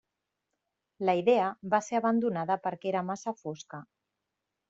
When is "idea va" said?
1.19-1.81